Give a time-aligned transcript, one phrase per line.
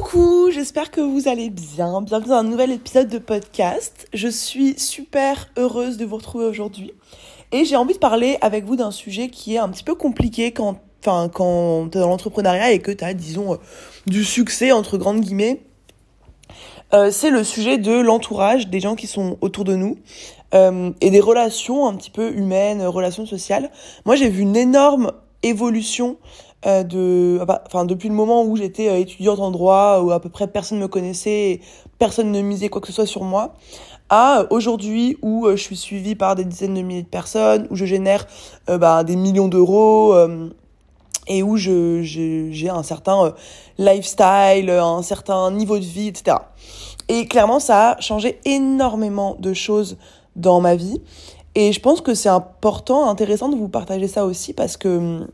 [0.00, 2.00] Coucou, j'espère que vous allez bien.
[2.02, 4.06] Bienvenue dans un nouvel épisode de podcast.
[4.14, 6.92] Je suis super heureuse de vous retrouver aujourd'hui.
[7.50, 10.52] Et j'ai envie de parler avec vous d'un sujet qui est un petit peu compliqué
[10.52, 13.56] quand, enfin, quand t'es dans l'entrepreneuriat et que t'as, disons, euh,
[14.06, 15.62] du succès, entre grandes guillemets.
[16.94, 19.98] Euh, c'est le sujet de l'entourage, des gens qui sont autour de nous.
[20.54, 23.68] Euh, et des relations un petit peu humaines, relations sociales.
[24.04, 25.10] Moi, j'ai vu une énorme
[25.42, 26.18] évolution
[26.66, 30.28] euh, de, enfin depuis le moment où j'étais euh, étudiante en droit, où à peu
[30.28, 31.60] près personne me connaissait,
[32.00, 33.54] personne ne misait quoi que ce soit sur moi,
[34.08, 37.76] à aujourd'hui où euh, je suis suivie par des dizaines de milliers de personnes, où
[37.76, 38.26] je génère
[38.66, 40.16] bah, des millions d'euros
[41.28, 43.34] et où je j'ai un certain
[43.78, 46.38] lifestyle, un certain niveau de vie, etc.
[47.08, 49.96] Et clairement, ça a changé énormément de choses
[50.34, 51.00] dans ma vie.
[51.54, 55.28] Et je pense que c'est important, intéressant de vous partager ça aussi parce que hum,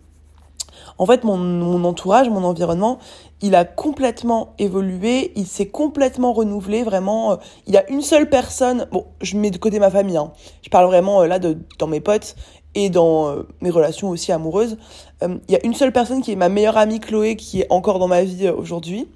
[0.98, 2.98] en fait, mon, entourage, mon environnement,
[3.40, 7.32] il a complètement évolué, il s'est complètement renouvelé, vraiment.
[7.32, 10.32] Euh, il y a une seule personne, bon, je mets de côté ma famille, hein.
[10.62, 12.36] je parle vraiment euh, là de, dans mes potes
[12.74, 14.76] et dans euh, mes relations aussi amoureuses.
[15.22, 17.98] Il y a une seule personne qui est ma meilleure amie Chloé, qui est encore
[17.98, 19.08] dans ma vie aujourd'hui,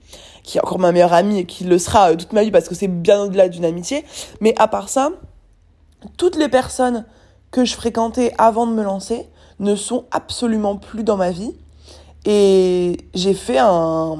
[0.42, 2.74] qui est encore ma meilleure amie et qui le sera toute ma vie parce que
[2.74, 4.06] c'est bien au-delà d'une amitié.
[4.40, 5.10] Mais à part ça,
[6.16, 7.04] toutes les personnes
[7.50, 9.26] que je fréquentais avant de me lancer
[9.60, 11.54] ne sont absolument plus dans ma vie.
[12.30, 14.18] Et j'ai fait un,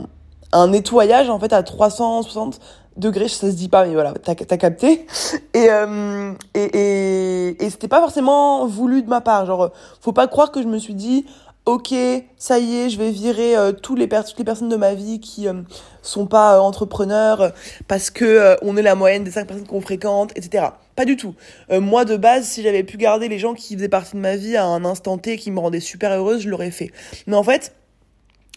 [0.67, 2.59] nettoyage en fait à 360
[2.97, 5.07] degrés, ça se dit pas, mais voilà, t'as as capté.
[5.53, 9.45] Et, euh, et, et, et c'était pas forcément voulu de ma part.
[9.45, 9.71] Genre,
[10.01, 11.27] faut pas croire que je me suis dit,
[11.67, 11.95] ok,
[12.39, 15.21] ça y est, je vais virer euh, tous les toutes les personnes de ma vie
[15.21, 15.53] qui euh,
[16.01, 17.53] sont pas entrepreneurs
[17.89, 20.69] parce que on est la moyenne des cinq personnes qu'on fréquente, etc.
[20.97, 21.35] Pas du tout.
[21.71, 24.57] moi, de base, si j'avais pu garder les gens qui faisaient partie de ma vie
[24.57, 26.91] à un instant T qui me rendaient super heureuse, je l'aurais fait.
[27.27, 27.75] Mais en fait,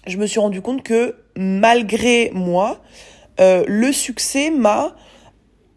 [0.08, 2.80] je me suis rendu compte que malgré moi,
[3.40, 4.96] euh, le succès m'a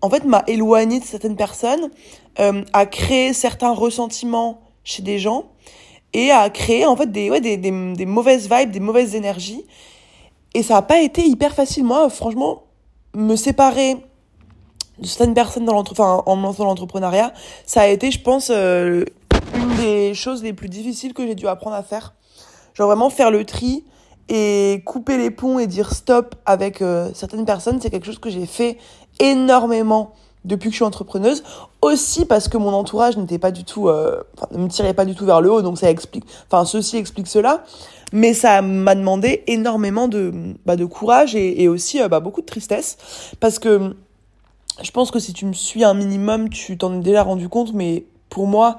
[0.00, 1.90] en fait m'a éloigné de certaines personnes,
[2.38, 5.46] euh, a créé certains ressentiments chez des gens
[6.12, 9.64] et a créé en fait des ouais des, des, mauvaises vibes, des mauvaises énergies
[10.52, 12.64] et ça a pas été hyper facile moi franchement
[13.14, 13.96] me séparer
[14.98, 17.32] de certaines personnes dans l'entreprenariat enfin, en dans l'entrepreneuriat,
[17.66, 19.04] ça a été je pense euh,
[19.54, 22.14] une des choses les plus difficiles que j'ai dû apprendre à faire.
[22.74, 23.84] Genre vraiment faire le tri
[24.28, 28.30] et couper les ponts et dire stop avec euh, certaines personnes, c'est quelque chose que
[28.30, 28.78] j'ai fait
[29.20, 30.12] énormément
[30.44, 31.42] depuis que je suis entrepreneuse.
[31.82, 35.14] Aussi parce que mon entourage n'était pas du tout, euh, ne me tirait pas du
[35.14, 37.64] tout vers le haut, donc ça explique, enfin ceci explique cela.
[38.12, 40.32] Mais ça m'a demandé énormément de,
[40.64, 42.96] bah, de courage et, aussi euh, bah, beaucoup de tristesse
[43.40, 43.96] parce que
[44.82, 47.72] je pense que si tu me suis un minimum, tu t'en es déjà rendu compte.
[47.74, 48.78] Mais pour moi,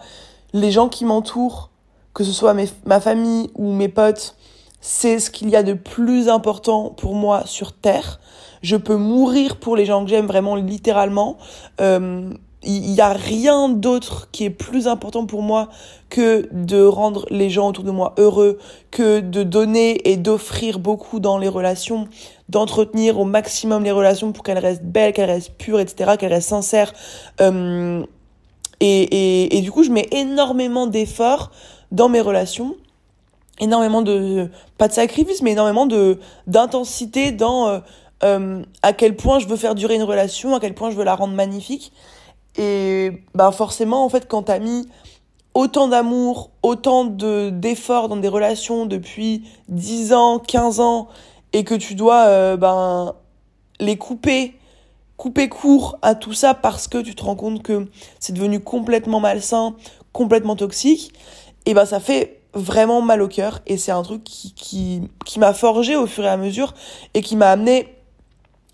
[0.54, 1.70] les gens qui m'entourent,
[2.14, 4.36] que ce soit mes, ma famille ou mes potes,
[4.82, 8.20] c'est ce qu'il y a de plus important pour moi sur Terre.
[8.62, 11.38] Je peux mourir pour les gens que j'aime vraiment littéralement.
[11.82, 12.32] Euh,
[12.66, 15.70] il n'y a rien d'autre qui est plus important pour moi
[16.10, 18.58] que de rendre les gens autour de moi heureux,
[18.92, 22.08] que de donner et d'offrir beaucoup dans les relations,
[22.50, 26.50] d'entretenir au maximum les relations pour qu'elles restent belles, qu'elles restent pures, etc., qu'elles restent
[26.50, 26.94] sincères.
[27.42, 28.04] Euh,
[28.80, 31.52] et, et, et du coup, je mets énormément d'efforts
[31.92, 32.76] dans mes relations
[33.60, 37.80] énormément de pas de sacrifice mais énormément de d'intensité dans euh,
[38.24, 41.04] euh, à quel point je veux faire durer une relation à quel point je veux
[41.04, 41.92] la rendre magnifique.
[42.58, 44.88] Et bah forcément en fait quand t'as mis
[45.54, 51.08] autant d'amour autant de d'efforts dans des relations depuis 10 ans 15 ans
[51.52, 53.16] et que tu dois euh, ben
[53.82, 54.56] les couper
[55.18, 57.88] couper court à tout ça parce que tu te rends compte que
[58.20, 59.76] c'est devenu complètement malsain
[60.14, 61.12] complètement toxique
[61.66, 65.40] et ben ça fait vraiment mal au cœur et c'est un truc qui, qui, qui
[65.40, 66.74] m'a forgé au fur et à mesure
[67.14, 67.96] et qui m'a amené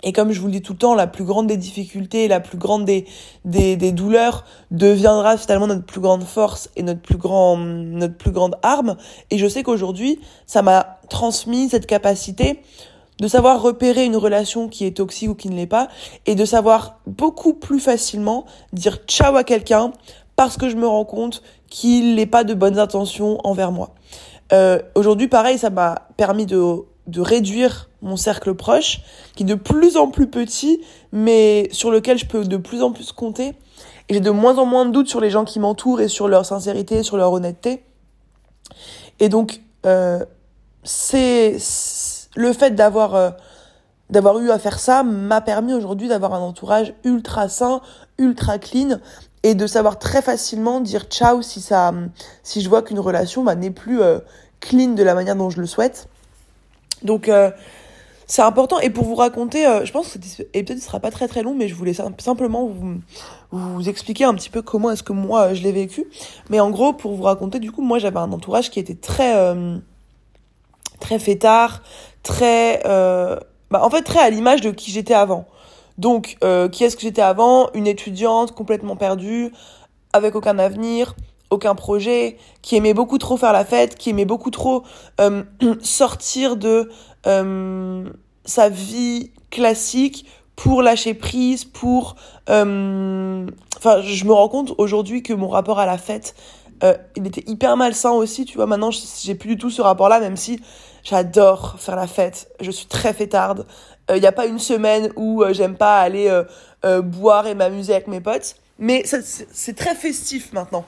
[0.03, 2.40] et comme je vous le dis tout le temps, la plus grande des difficultés, la
[2.40, 3.06] plus grande des,
[3.46, 8.31] des, des douleurs deviendra finalement notre plus grande force et notre plus, grand, notre plus
[8.31, 8.97] grande arme.
[9.30, 12.62] Et je sais qu'aujourd'hui, ça m'a transmis cette capacité
[13.19, 15.89] de savoir repérer une relation qui est toxique ou qui ne l'est pas
[16.25, 19.92] et de savoir beaucoup plus facilement dire ciao à quelqu'un
[20.46, 23.92] parce que je me rends compte qu'il n'est pas de bonnes intentions envers moi.
[24.54, 26.78] Euh, Aujourd'hui, pareil, ça m'a permis de,
[27.08, 29.02] de réduire mon cercle proche,
[29.36, 32.92] qui est de plus en plus petit, mais sur lequel je peux de plus en
[32.92, 33.54] plus compter.
[34.10, 36.28] Et j'ai de moins en moins de doutes sur les gens qui m'entourent et sur
[36.28, 37.84] leur sincérité, sur leur honnêteté.
[39.20, 40.26] Et donc, euh,
[40.84, 41.58] c'est
[42.36, 43.30] le fait d'avoir euh,
[44.10, 47.82] d'avoir eu à faire ça m'a permis aujourd'hui d'avoir un entourage ultra sain,
[48.18, 49.00] ultra clean
[49.44, 51.94] et de savoir très facilement dire ciao si ça
[52.44, 54.20] si je vois qu'une relation bah, n'est plus euh,
[54.60, 56.08] clean de la manière dont je le souhaite
[57.04, 57.52] donc euh,
[58.32, 58.80] c'est important.
[58.80, 61.54] Et pour vous raconter, euh, je pense que cet épisode sera pas très très long,
[61.54, 63.02] mais je voulais simplement vous,
[63.52, 66.06] vous expliquer un petit peu comment est-ce que moi je l'ai vécu.
[66.50, 69.36] Mais en gros, pour vous raconter, du coup, moi j'avais un entourage qui était très
[69.36, 69.78] euh,
[71.02, 71.84] très fêtard,
[72.24, 73.36] très euh,
[73.70, 75.46] bah, en fait très à l'image de qui j'étais avant.
[76.01, 77.69] Donc, euh, qui est-ce que j'étais avant?
[77.75, 79.51] Une étudiante complètement perdue,
[80.13, 81.15] avec aucun avenir,
[81.51, 84.81] aucun projet, qui aimait beaucoup trop faire la fête, qui aimait beaucoup trop
[85.19, 85.44] euh,
[85.83, 86.89] sortir de
[87.27, 88.09] euh,
[88.45, 90.25] sa vie classique
[90.56, 92.15] pour lâcher prise, pour...
[92.47, 96.36] Enfin, je me rends compte aujourd'hui que mon rapport à la fête,
[97.15, 98.65] il était hyper malsain aussi, tu vois.
[98.65, 100.59] Maintenant, j'ai plus du tout ce rapport-là, même si
[101.04, 102.50] j'adore faire la fête.
[102.59, 103.65] Je suis très fêtarde.
[104.09, 106.30] Il n'y a pas une semaine où j'aime pas aller
[107.03, 108.56] boire et m'amuser avec mes potes.
[108.81, 110.86] Mais c'est très festif maintenant.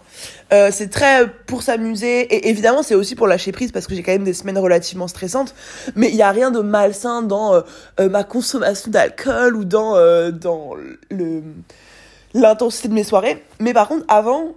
[0.52, 2.22] Euh, c'est très pour s'amuser.
[2.22, 5.08] Et évidemment, c'est aussi pour lâcher prise parce que j'ai quand même des semaines relativement
[5.08, 5.54] stressantes.
[5.96, 7.62] Mais il n'y a rien de malsain dans euh,
[8.00, 10.72] euh, ma consommation d'alcool ou dans, euh, dans
[12.34, 13.44] l'intensité de mes soirées.
[13.60, 14.56] Mais par contre, avant,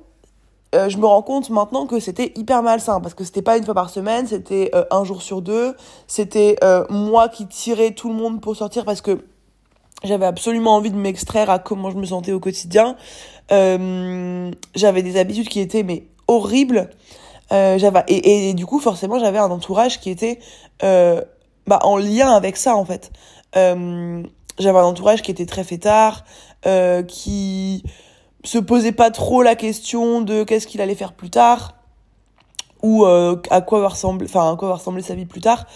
[0.76, 3.64] euh, je me rends compte maintenant que c'était hyper malsain parce que c'était pas une
[3.64, 5.74] fois par semaine, c'était un jour sur deux.
[6.06, 6.56] C'était
[6.90, 9.18] moi qui tirais tout le monde pour sortir parce que
[10.04, 12.96] j'avais absolument envie de m'extraire à comment je me sentais au quotidien.
[13.52, 16.90] Euh, j'avais des habitudes qui étaient mais horribles.
[17.52, 20.40] Euh, j'avais et, et, du coup forcément j'avais un entourage qui était
[20.82, 21.22] euh,
[21.66, 23.12] bah, en lien avec ça en fait.
[23.56, 24.22] Euh,
[24.58, 26.24] j'avais un entourage qui était très fêtard,
[26.66, 27.84] euh, qui
[28.46, 31.74] se posait pas trop la question de qu'est-ce qu'il allait faire plus tard
[32.82, 35.66] ou euh, à quoi va ressembler enfin à quoi va ressembler sa vie plus tard.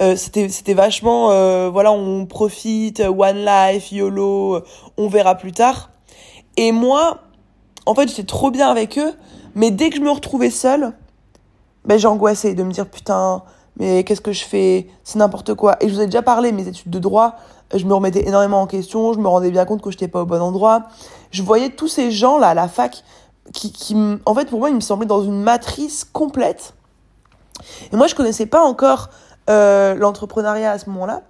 [0.00, 4.62] Euh, c'était c'était vachement euh, voilà on profite one life yolo
[4.96, 5.90] on verra plus tard.
[6.56, 7.18] Et moi
[7.86, 9.12] en fait j'étais trop bien avec eux
[9.54, 10.92] mais dès que je me retrouvais seule
[11.84, 13.42] ben j'angoissais de me dire putain
[13.76, 14.88] mais qu'est-ce que je fais?
[15.02, 17.36] C'est n'importe quoi et je vous ai déjà parlé mes études de droit
[17.74, 20.26] je me remettais énormément en question je me rendais bien compte que j'étais pas au
[20.26, 20.84] bon endroit
[21.30, 23.04] je voyais tous ces gens là à la fac
[23.52, 26.74] qui, qui, en fait, pour moi, il me semblait dans une matrice complète.
[27.92, 29.10] Et moi, je connaissais pas encore
[29.50, 31.22] euh, l'entrepreneuriat à ce moment-là.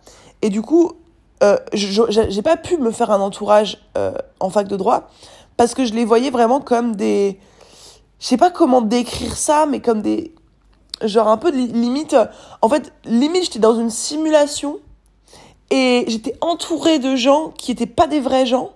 [0.42, 0.92] Et du coup,
[1.42, 5.08] euh, j'ai pas pu me faire un entourage euh, en fac de droit
[5.56, 7.38] parce que je les voyais vraiment comme des.
[8.20, 10.33] Je sais pas comment décrire ça, mais comme des.
[11.04, 12.16] Genre un peu de limite.
[12.62, 14.78] En fait, limite, j'étais dans une simulation
[15.70, 18.70] et j'étais entourée de gens qui étaient pas des vrais gens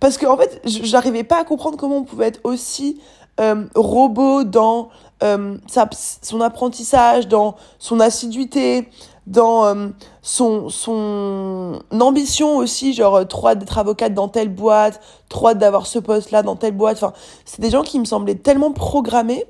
[0.00, 3.00] parce que en fait, j'arrivais pas à comprendre comment on pouvait être aussi
[3.40, 4.90] euh, robot dans
[5.22, 5.88] euh, sa,
[6.22, 8.88] son apprentissage, dans son assiduité,
[9.26, 9.88] dans euh,
[10.22, 16.42] son, son ambition aussi, genre trop d'être avocate dans telle boîte, trop d'avoir ce poste-là
[16.42, 16.98] dans telle boîte.
[16.98, 17.12] Enfin,
[17.44, 19.46] c'est des gens qui me semblaient tellement programmés,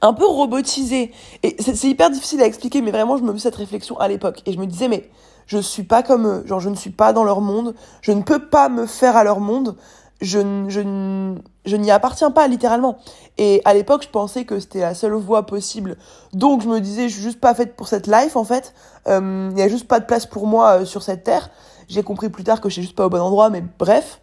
[0.00, 1.12] un peu robotisés.
[1.42, 4.42] Et c'est hyper difficile à expliquer, mais vraiment, je me faisais cette réflexion à l'époque.
[4.46, 5.10] Et je me disais, mais
[5.46, 8.22] je suis pas comme eux, genre je ne suis pas dans leur monde, je ne
[8.22, 9.76] peux pas me faire à leur monde,
[10.20, 10.38] je,
[10.68, 11.34] je,
[11.64, 12.98] je n'y appartiens pas littéralement.
[13.38, 15.96] Et à l'époque, je pensais que c'était la seule voie possible.
[16.32, 18.72] Donc je me disais, je suis juste pas faite pour cette life en fait.
[19.06, 21.50] Il euh, n'y a juste pas de place pour moi euh, sur cette terre.
[21.88, 24.20] J'ai compris plus tard que je suis juste pas au bon endroit, mais bref.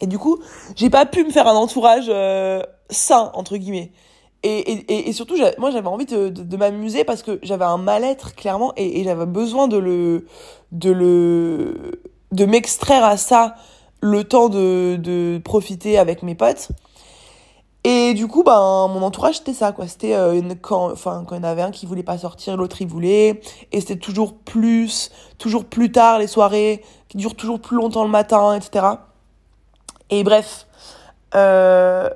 [0.00, 0.38] Et du coup,
[0.74, 3.92] j'ai pas pu me faire un entourage euh, sain entre guillemets.
[4.42, 8.34] Et, et, et surtout, moi, j'avais envie de, de, m'amuser parce que j'avais un mal-être,
[8.34, 10.26] clairement, et, j'avais besoin de le,
[10.72, 12.00] de le,
[12.32, 13.56] de m'extraire à ça
[14.00, 16.68] le temps de, de profiter avec mes potes.
[17.88, 19.86] Et du coup, ben, mon entourage, c'était ça, quoi.
[19.86, 22.82] C'était euh, quand, enfin, quand il y en avait un qui voulait pas sortir, l'autre
[22.82, 23.40] il voulait.
[23.70, 28.10] Et c'était toujours plus, toujours plus tard les soirées, qui durent toujours plus longtemps le
[28.10, 28.86] matin, etc.
[30.10, 30.66] Et bref,
[31.36, 32.10] euh,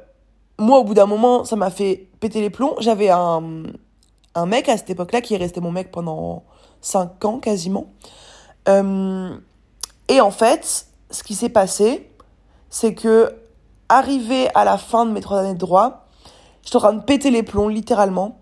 [0.61, 2.75] moi, au bout d'un moment, ça m'a fait péter les plombs.
[2.79, 3.63] J'avais un,
[4.35, 6.45] un mec à cette époque-là qui est resté mon mec pendant
[6.83, 7.87] 5 ans quasiment.
[8.69, 9.35] Euh,
[10.09, 12.11] et en fait, ce qui s'est passé,
[12.69, 13.35] c'est que,
[13.89, 16.07] arrivé à la fin de mes trois années de droit,
[16.63, 18.41] j'étais en train de péter les plombs, littéralement.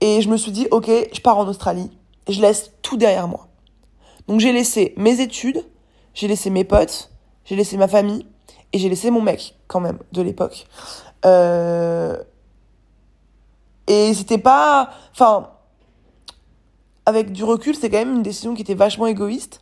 [0.00, 1.90] Et je me suis dit, ok, je pars en Australie.
[2.28, 3.48] Je laisse tout derrière moi.
[4.28, 5.64] Donc j'ai laissé mes études,
[6.14, 7.10] j'ai laissé mes potes,
[7.44, 8.26] j'ai laissé ma famille,
[8.72, 10.66] et j'ai laissé mon mec, quand même, de l'époque.
[11.26, 12.16] Euh...
[13.86, 14.90] Et c'était pas.
[15.12, 15.50] Enfin.
[17.06, 19.60] Avec du recul, c'est quand même une décision qui était vachement égoïste.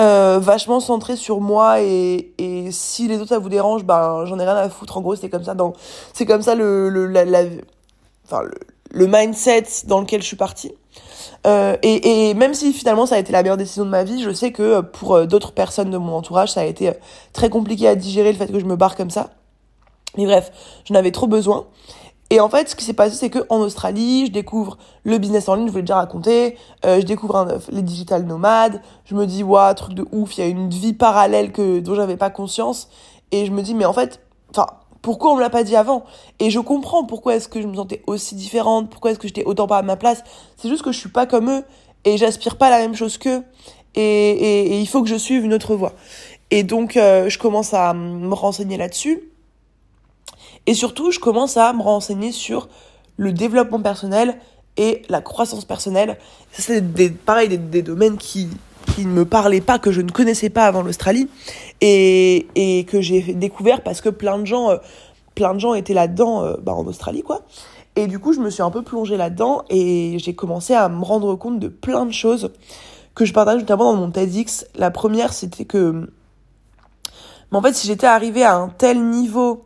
[0.00, 4.38] Euh, vachement centrée sur moi et, et si les autres ça vous dérange, ben j'en
[4.38, 4.96] ai rien à foutre.
[4.96, 5.72] En gros, c'est comme ça dans.
[6.12, 6.88] C'est comme ça le.
[6.88, 7.44] le la,
[8.24, 8.42] enfin,
[8.90, 10.72] le mindset dans lequel je suis partie.
[11.46, 14.22] Euh, et, et, même si finalement ça a été la meilleure décision de ma vie,
[14.22, 16.92] je sais que pour d'autres personnes de mon entourage, ça a été
[17.32, 19.30] très compliqué à digérer le fait que je me barre comme ça.
[20.16, 20.50] Mais bref,
[20.84, 21.66] je n'avais trop besoin.
[22.30, 25.48] Et en fait, ce qui s'est passé, c'est que en Australie, je découvre le business
[25.48, 29.24] en ligne, je vous l'ai déjà raconté, euh, je découvre les digital nomades, je me
[29.24, 32.28] dis, waouh, truc de ouf, il y a une vie parallèle que dont j'avais pas
[32.28, 32.90] conscience,
[33.32, 34.66] et je me dis, mais en fait, enfin,
[35.00, 36.04] pourquoi on me l'a pas dit avant?
[36.38, 39.44] Et je comprends pourquoi est-ce que je me sentais aussi différente, pourquoi est-ce que j'étais
[39.44, 40.22] autant pas à ma place.
[40.58, 41.64] C'est juste que je suis pas comme eux
[42.04, 43.42] et j'aspire pas à la même chose qu'eux,
[43.94, 45.94] et, et, il faut que je suive une autre voie.
[46.50, 49.30] Et donc, euh, je commence à me renseigner là-dessus.
[50.68, 52.68] Et surtout, je commence à me renseigner sur
[53.16, 54.36] le développement personnel
[54.76, 56.18] et la croissance personnelle.
[56.52, 58.48] C'est des, pareil, des, domaines qui,
[58.94, 61.30] qui ne me parlaient pas, que je ne connaissais pas avant l'Australie,
[61.80, 64.76] et, et que j'ai découvert parce que plein de gens, euh,
[65.34, 67.46] plein de gens étaient là-dedans euh, bah, en Australie, quoi.
[67.96, 71.02] Et du coup, je me suis un peu plongée là-dedans et j'ai commencé à me
[71.02, 72.52] rendre compte de plein de choses
[73.14, 74.66] que je partage notamment dans mon TEDx.
[74.74, 76.10] La première, c'était que,
[77.50, 79.64] mais en fait, si j'étais arrivée à un tel niveau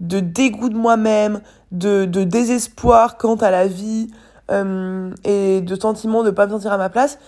[0.00, 1.40] de dégoût de moi-même,
[1.72, 4.08] de, de, désespoir quant à la vie
[4.50, 7.18] euh, et de sentiment de ne pas me sentir à ma place,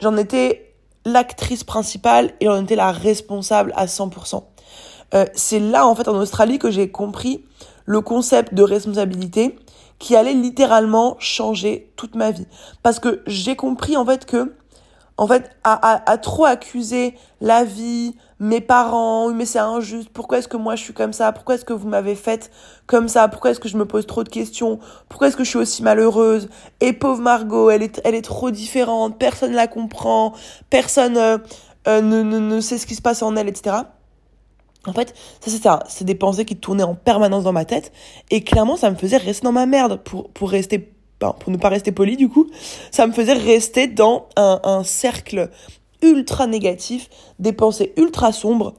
[0.00, 0.74] j'en étais
[1.04, 4.42] l'actrice principale et j'en étais la responsable à 100%.
[5.14, 7.44] Euh, c'est là, en fait, en Australie, que j'ai compris
[7.86, 9.58] le concept de responsabilité
[9.98, 12.46] qui allait littéralement changer toute ma vie.
[12.82, 14.54] Parce que j'ai compris, en fait, que
[15.18, 20.48] en fait, à, à, trop accuser la vie, mes parents, mais c'est injuste, pourquoi est-ce
[20.48, 22.50] que moi je suis comme ça, pourquoi est-ce que vous m'avez faite
[22.86, 24.78] comme ça, pourquoi est-ce que je me pose trop de questions,
[25.08, 26.48] pourquoi est-ce que je suis aussi malheureuse,
[26.80, 30.34] et pauvre Margot, elle est, elle est trop différente, personne la comprend,
[30.70, 31.38] personne euh,
[31.88, 33.76] euh, ne, ne, ne sait ce qui se passe en elle, etc.
[34.86, 37.92] En fait, ça c'est ça, c'est des pensées qui tournaient en permanence dans ma tête,
[38.30, 40.00] et clairement ça me faisait rester dans ma merde.
[40.04, 42.48] Pour, pour rester pour ne pas rester poli du coup,
[42.90, 45.50] ça me faisait rester dans un, un cercle
[46.02, 48.74] ultra négatif, des pensées ultra sombres.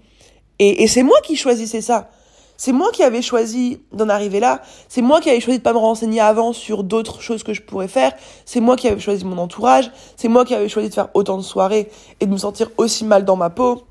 [0.60, 2.10] Et, et c'est moi qui choisissais ça.
[2.58, 4.62] C'est moi qui avais choisi d'en arriver là.
[4.90, 7.62] C'est moi qui avais choisi de pas me renseigner avant sur d'autres choses que je
[7.62, 8.12] pourrais faire.
[8.44, 9.90] C'est moi qui avais choisi mon entourage.
[10.18, 13.06] C'est moi qui avais choisi de faire autant de soirées et de me sentir aussi
[13.06, 13.84] mal dans ma peau.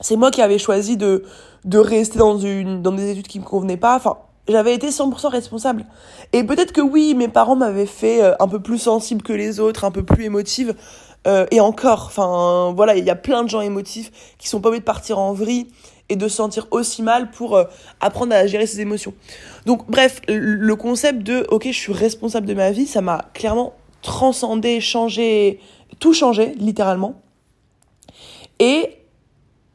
[0.00, 1.22] C'est moi qui avais choisi de,
[1.64, 3.94] de rester dans une, dans des études qui me convenaient pas.
[3.94, 4.16] Enfin,
[4.48, 5.86] j'avais été 100% responsable.
[6.32, 9.60] Et peut-être que oui, mes parents m'avaient fait euh, un peu plus sensible que les
[9.60, 10.74] autres, un peu plus émotive.
[11.26, 14.68] Euh, et encore, enfin voilà, il y a plein de gens émotifs qui sont pas
[14.68, 15.66] obligés de partir en vrille
[16.08, 17.64] et de se sentir aussi mal pour euh,
[18.00, 19.12] apprendre à gérer ses émotions.
[19.66, 23.74] Donc bref, le concept de ok, je suis responsable de ma vie, ça m'a clairement
[24.02, 25.60] transcendé, changé,
[25.98, 27.20] tout changé littéralement.
[28.58, 28.96] Et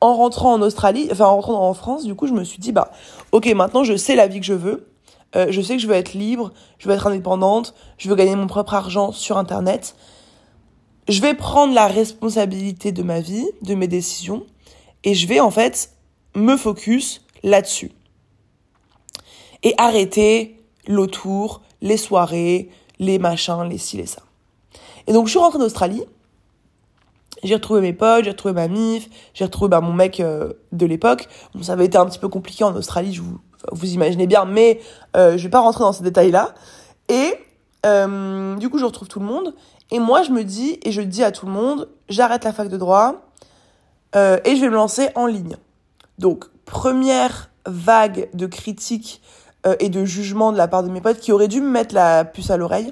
[0.01, 2.71] en rentrant en Australie, enfin en rentrant en France, du coup, je me suis dit,
[2.71, 2.91] bah,
[3.31, 4.87] ok, maintenant je sais la vie que je veux,
[5.35, 8.35] euh, je sais que je veux être libre, je veux être indépendante, je veux gagner
[8.35, 9.95] mon propre argent sur Internet.
[11.07, 14.45] Je vais prendre la responsabilité de ma vie, de mes décisions,
[15.03, 15.91] et je vais en fait
[16.35, 17.91] me focus là-dessus.
[19.63, 22.69] Et arrêter l'autour, les soirées,
[22.99, 24.21] les machins, les ci, les ça.
[25.07, 26.03] Et donc je suis rentrée en Australie,
[27.43, 30.85] j'ai retrouvé mes potes, j'ai retrouvé ma mif, j'ai retrouvé bah, mon mec euh, de
[30.87, 31.27] l'époque.
[31.53, 33.39] Bon, ça avait été un petit peu compliqué en Australie, je vous,
[33.71, 34.79] vous imaginez bien, mais
[35.15, 36.55] euh, je vais pas rentrer dans ces détails-là.
[37.09, 37.35] Et
[37.85, 39.53] euh, du coup, je retrouve tout le monde.
[39.91, 42.69] Et moi, je me dis, et je dis à tout le monde, j'arrête la fac
[42.69, 43.25] de droit
[44.15, 45.57] euh, et je vais me lancer en ligne.
[46.17, 49.21] Donc, première vague de critiques
[49.67, 51.93] euh, et de jugements de la part de mes potes qui auraient dû me mettre
[51.93, 52.91] la puce à l'oreille.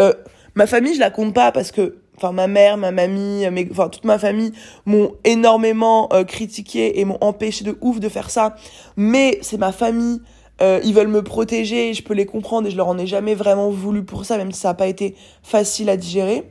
[0.00, 0.12] Euh,
[0.54, 4.04] ma famille, je la compte pas parce que enfin ma mère, ma mamie, enfin toute
[4.04, 4.52] ma famille
[4.86, 8.56] m'ont énormément critiqué et m'ont empêché de ouf de faire ça.
[8.96, 10.22] Mais c'est ma famille,
[10.62, 13.34] euh, ils veulent me protéger, je peux les comprendre et je leur en ai jamais
[13.34, 16.50] vraiment voulu pour ça, même si ça n'a pas été facile à digérer.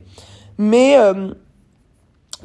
[0.58, 1.32] Mais euh,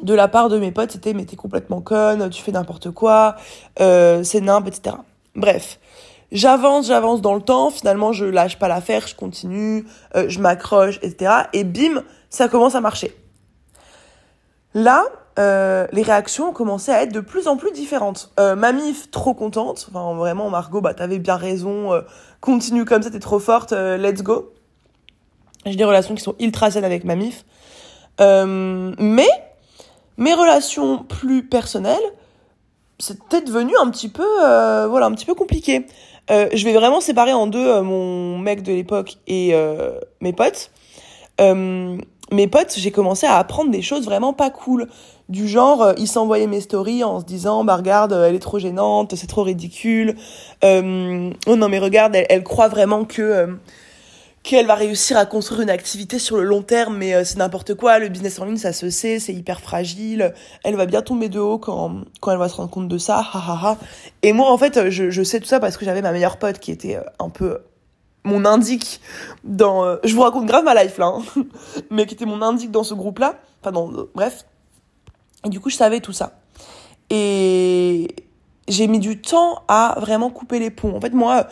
[0.02, 3.36] de la part de mes potes, c'était mais t'es complètement conne, tu fais n'importe quoi,
[3.78, 4.96] c'est nimp, etc.
[5.34, 5.78] Bref.
[6.32, 11.30] J'avance, j'avance dans le temps, finalement je lâche pas l'affaire, je continue, je m'accroche, etc.
[11.52, 13.14] Et bim, ça commence à marcher.
[14.72, 15.04] Là,
[15.38, 18.32] euh, les réactions commencé à être de plus en plus différentes.
[18.38, 19.88] Euh, mamie, trop contente.
[19.88, 21.92] Enfin, vraiment, Margot, bah, t'avais bien raison.
[21.92, 22.02] Euh,
[22.40, 23.72] continue comme ça, t'es trop forte.
[23.72, 24.52] Let's go.
[25.64, 27.44] J'ai des relations qui sont ultra saines avec Mamif.
[28.18, 29.28] mais
[30.18, 31.96] mes relations plus personnelles,
[32.98, 34.26] c'était devenu un petit peu,
[34.86, 35.86] voilà, un petit peu compliqué.
[36.28, 39.54] je vais vraiment séparer en deux mon mec de l'époque et
[40.20, 40.70] mes potes
[42.32, 44.88] mes potes, j'ai commencé à apprendre des choses vraiment pas cool.
[45.28, 48.58] Du genre, euh, ils s'envoyaient mes stories en se disant, bah regarde, elle est trop
[48.58, 50.16] gênante, c'est trop ridicule.
[50.64, 53.46] Euh, oh non mais regarde, elle, croit vraiment que euh,
[54.42, 57.74] qu'elle va réussir à construire une activité sur le long terme, mais euh, c'est n'importe
[57.74, 57.98] quoi.
[57.98, 60.34] Le business en ligne, ça se sait, c'est hyper fragile.
[60.64, 63.18] Elle va bien tomber de haut quand quand elle va se rendre compte de ça.
[63.18, 63.76] Ha ha ha.
[64.22, 66.58] Et moi, en fait, je, je sais tout ça parce que j'avais ma meilleure pote
[66.58, 67.58] qui était un peu
[68.24, 69.00] mon indique
[69.44, 71.22] dans euh, je vous raconte grave ma life là hein,
[71.90, 74.46] mais qui était mon indique dans ce groupe là enfin dans bref
[75.44, 76.32] et du coup je savais tout ça.
[77.10, 78.08] Et
[78.68, 80.96] j'ai mis du temps à vraiment couper les ponts.
[80.96, 81.48] En fait moi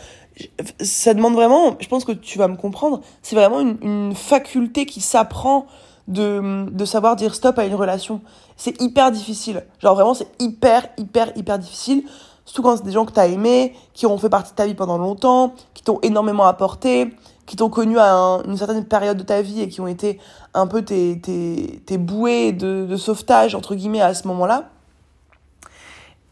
[0.80, 5.00] ça demande vraiment je pense que tu vas me comprendre c'est vraiment une, faculté qui
[5.00, 5.66] s'apprend
[6.09, 8.20] de, de savoir dire stop à une relation.
[8.56, 9.64] C'est hyper difficile.
[9.80, 12.04] Genre vraiment c'est hyper hyper hyper difficile.
[12.50, 14.66] Surtout quand c'est des gens que tu as aimés, qui ont fait partie de ta
[14.66, 17.14] vie pendant longtemps, qui t'ont énormément apporté,
[17.50, 18.12] qui t'ont connu à
[18.47, 20.21] une certaine période de ta vie et qui ont été
[20.54, 24.71] un peu tes, tes, tes bouées de, sauvetage, entre guillemets, à ce moment-là.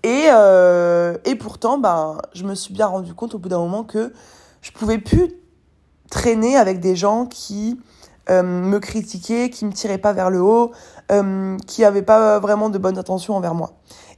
[0.04, 3.82] Et, euh, et pourtant, ben, je me suis bien rendu compte au bout d'un moment
[3.82, 4.12] que
[4.62, 5.32] je pouvais plus
[6.08, 7.80] traîner avec des gens qui
[8.30, 10.70] euh, me critiquaient, qui me tiraient pas vers le haut,
[11.10, 13.72] euh, qui avaient pas vraiment de bonnes intentions envers moi.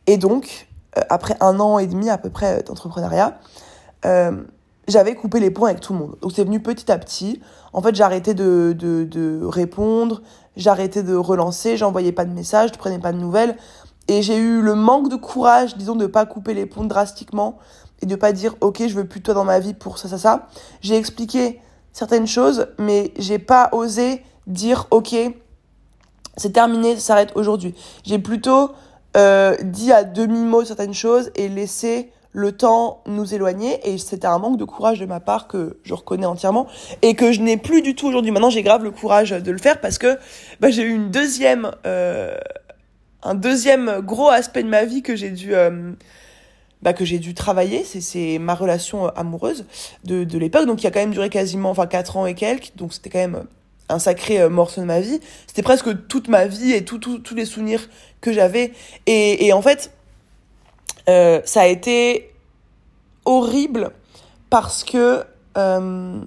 [0.07, 0.69] Et donc,
[1.09, 3.38] après un an et demi à peu près d'entrepreneuriat,
[4.88, 6.16] j'avais coupé les ponts avec tout le monde.
[6.20, 7.40] Donc c'est venu petit à petit.
[7.72, 10.22] En fait, j'arrêtais de, de, de répondre,
[10.56, 13.56] j'arrêtais de relancer, j'envoyais pas de messages, je prenais pas de nouvelles.
[14.08, 17.58] Et j'ai eu le manque de courage, disons, de pas couper les ponts drastiquement
[18.02, 20.18] et de pas dire, ok, je veux plus toi dans ma vie pour ça, ça,
[20.18, 20.49] ça.
[20.80, 21.60] J'ai expliqué
[21.92, 25.14] certaines choses, mais j'ai pas osé dire, ok,
[26.37, 27.75] c'est terminé, ça s'arrête aujourd'hui.
[28.02, 28.70] J'ai plutôt
[29.16, 34.38] euh, dit à demi-mot certaines choses et laissé le temps nous éloigner et c'était un
[34.38, 36.66] manque de courage de ma part que je reconnais entièrement
[37.02, 38.30] et que je n'ai plus du tout aujourd'hui.
[38.30, 40.18] Maintenant, j'ai grave le courage de le faire parce que
[40.60, 42.37] bah, j'ai eu une deuxième, euh,
[43.22, 45.92] un deuxième gros aspect de ma vie que j'ai dû, euh,
[46.82, 47.84] bah, que j'ai dû travailler.
[47.84, 49.66] C'est, ma relation amoureuse
[50.04, 52.72] de, de l'époque, donc qui a quand même duré quasiment, enfin, quatre ans et quelques.
[52.76, 53.44] Donc c'était quand même
[53.88, 55.18] un sacré morceau de ma vie.
[55.49, 57.88] C'était presque toute ma vie et tous les souvenirs
[58.20, 58.70] que j'avais.
[59.06, 59.90] Et, et, en fait,
[61.09, 62.33] euh, ça a été
[63.25, 63.90] horrible
[64.50, 65.25] parce que
[65.57, 66.21] euh,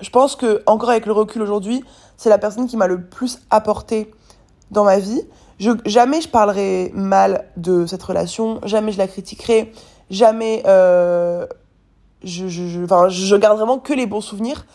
[0.00, 1.84] je pense que, encore avec le recul aujourd'hui,
[2.16, 4.10] c'est la personne qui m'a le plus apporté
[4.70, 5.22] dans ma vie.
[5.86, 9.72] Jamais je parlerai mal de cette relation, jamais je la critiquerai,
[10.08, 11.46] jamais euh,
[12.22, 14.66] je, je, je, garde vraiment que les bons souvenirs.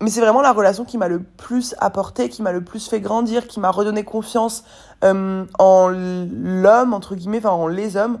[0.00, 3.00] Mais c'est vraiment la relation qui m'a le plus apporté, qui m'a le plus fait
[3.00, 4.64] grandir, qui m'a redonné confiance
[5.04, 8.18] euh, en l'homme, entre guillemets, enfin en les hommes,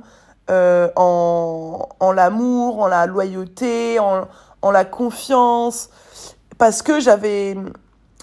[0.50, 4.28] euh, en, l'amour, en la loyauté, en,
[4.62, 5.88] en la confiance,
[6.58, 7.56] parce que j'avais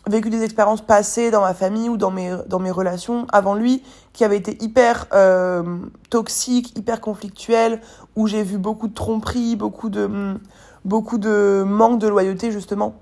[0.07, 3.83] vécu des expériences passées dans ma famille ou dans mes, dans mes relations avant lui
[4.13, 5.77] qui avaient été hyper euh,
[6.09, 7.81] toxiques, hyper conflictuelles,
[8.15, 10.37] où j'ai vu beaucoup de tromperies, beaucoup de,
[10.85, 12.95] beaucoup de manque de loyauté justement.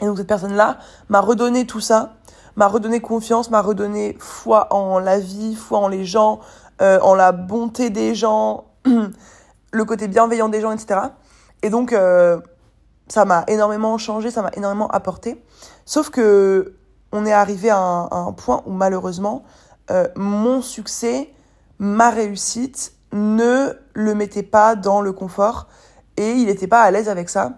[0.00, 2.14] Et donc cette personne-là m'a redonné tout ça,
[2.56, 6.40] m'a redonné confiance, m'a redonné foi en la vie, foi en les gens,
[6.80, 8.64] euh, en la bonté des gens,
[9.72, 11.00] le côté bienveillant des gens, etc.
[11.62, 12.40] Et donc euh,
[13.08, 15.42] ça m'a énormément changé, ça m'a énormément apporté.
[15.84, 16.74] Sauf que
[17.10, 19.44] on est arrivé à un, point où malheureusement
[19.90, 21.32] euh, mon succès,
[21.78, 25.68] ma réussite ne le mettait pas dans le confort
[26.16, 27.52] et il n'était pas à l'aise avec ça.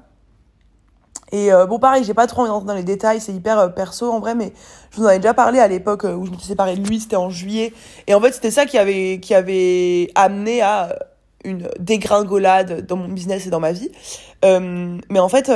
[1.32, 3.68] Et euh, bon, pareil, j'ai pas trop envie d'entrer dans les détails, c'est hyper euh,
[3.68, 4.52] perso en vrai, mais
[4.90, 6.86] je vous en avais déjà parlé à l'époque euh, où je me suis séparée de
[6.86, 7.72] lui, c'était en juillet.
[8.06, 10.96] Et en fait, c'était ça qui avait, qui avait amené à
[11.44, 13.90] une dégringolade dans mon business et dans ma vie.
[14.42, 15.48] mais en fait,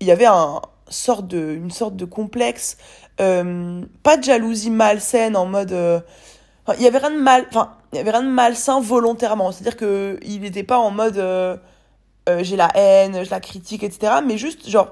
[0.00, 2.76] il y avait un sorte de, une sorte de complexe,
[3.16, 5.70] pas de jalousie malsaine en mode.
[5.70, 9.52] il y avait rien de mal, enfin, il y avait rien de malsain volontairement.
[9.52, 11.22] C'est-à-dire que il n'était pas en mode
[12.38, 14.14] euh, j'ai la haine, je la critique, etc.
[14.26, 14.88] Mais juste, genre,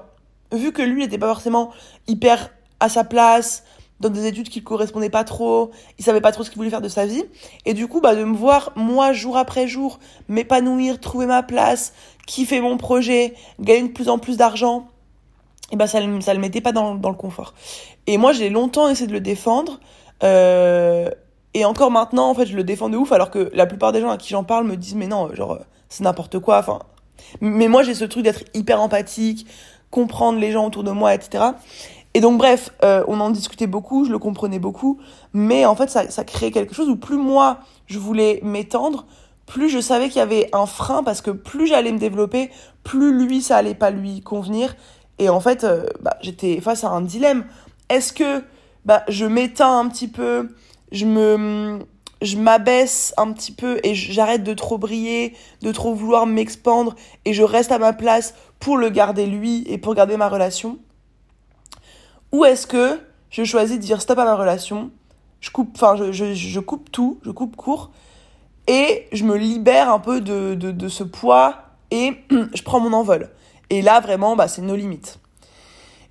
[0.51, 1.71] vu que lui n'était pas forcément
[2.07, 2.49] hyper
[2.79, 3.63] à sa place,
[3.99, 6.69] dans des études qui ne correspondaient pas trop, il savait pas trop ce qu'il voulait
[6.69, 7.23] faire de sa vie.
[7.65, 9.99] Et du coup, bah, de me voir, moi, jour après jour,
[10.29, 11.93] m'épanouir, trouver ma place,
[12.25, 14.87] kiffer mon projet, gagner de plus en plus d'argent,
[15.71, 17.53] et bah, ça, ça le mettait pas dans, dans le confort.
[18.07, 19.79] Et moi, j'ai longtemps essayé de le défendre,
[20.23, 21.09] euh,
[21.53, 23.99] et encore maintenant, en fait, je le défends de ouf, alors que la plupart des
[23.99, 26.79] gens à qui j'en parle me disent, mais non, genre, c'est n'importe quoi, enfin,
[27.41, 29.47] mais moi, j'ai ce truc d'être hyper empathique,
[29.91, 31.45] comprendre les gens autour de moi, etc.
[32.13, 34.99] Et donc, bref, euh, on en discutait beaucoup, je le comprenais beaucoup,
[35.33, 39.05] mais en fait, ça, ça créait quelque chose où plus moi, je voulais m'étendre,
[39.45, 42.49] plus je savais qu'il y avait un frein, parce que plus j'allais me développer,
[42.83, 44.75] plus lui, ça allait pas lui convenir.
[45.19, 47.45] Et en fait, euh, bah, j'étais face à un dilemme.
[47.89, 48.43] Est-ce que
[48.85, 50.49] bah, je m'éteins un petit peu,
[50.91, 51.79] je me
[52.21, 57.33] je m'abaisse un petit peu et j'arrête de trop briller, de trop vouloir m'expandre et
[57.33, 60.79] je reste à ma place pour le garder lui et pour garder ma relation
[62.31, 64.91] Ou est-ce que je choisis de dire stop à ma relation,
[65.39, 67.91] je coupe, enfin je, je, coupe tout, je coupe court
[68.67, 71.55] et je me libère un peu de, de, de ce poids
[71.91, 73.29] et je prends mon envol.
[73.69, 75.19] Et là, vraiment, bah, c'est nos limites.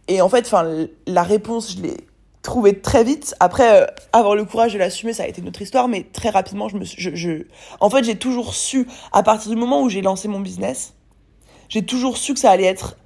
[0.07, 2.08] Et en fait, enfin, la réponse, je l'ai
[2.42, 3.35] trouvée très vite.
[3.40, 6.68] Après, euh, avoir le courage de l'assumer, ça a été notre histoire, mais très rapidement,
[6.68, 7.46] je me suis, je, je...
[7.81, 10.94] en fait, j'ai toujours su, à partir du moment où j'ai lancé mon business,
[11.68, 12.96] j'ai toujours su que ça allait être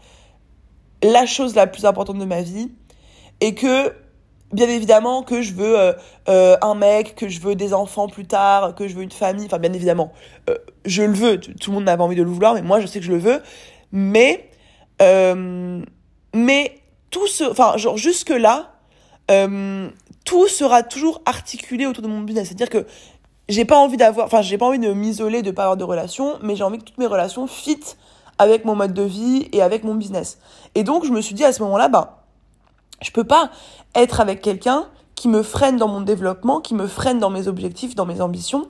[1.03, 2.71] la chose la plus importante de ma vie
[3.41, 3.93] et que
[4.53, 5.93] bien évidemment que je veux euh,
[6.29, 9.47] euh, un mec, que je veux des enfants plus tard, que je veux une famille,
[9.47, 10.13] enfin bien évidemment,
[10.85, 12.87] je le veux, tout le monde n'a pas envie de le vouloir, mais moi je
[12.87, 13.43] sais que je le veux,
[13.91, 14.51] mais
[16.35, 16.79] mais
[17.11, 18.72] tout ce, enfin genre jusque là,
[19.29, 22.87] tout sera toujours articulé autour de mon business, c'est-à-dire que
[23.49, 26.39] j'ai pas envie d'avoir, enfin j'ai pas envie de m'isoler, de pas avoir de relations,
[26.43, 27.81] mais j'ai envie que toutes mes relations fit
[28.39, 30.39] avec mon mode de vie et avec mon business.
[30.75, 32.23] Et donc, je me suis dit à ce moment-là, bah,
[33.01, 33.51] je peux pas
[33.95, 37.95] être avec quelqu'un qui me freine dans mon développement, qui me freine dans mes objectifs,
[37.95, 38.69] dans mes ambitions,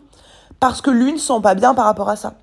[0.61, 2.35] parce que lui ne sent pas bien par rapport à ça.